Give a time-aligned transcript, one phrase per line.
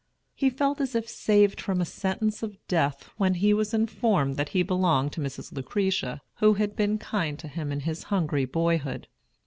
[0.33, 4.63] He felt as if saved from sentence of death, when he was informed that he
[4.63, 5.51] belonged to Mrs.
[5.51, 9.07] Lucretia, who had been kind to him in his hungry boyhood.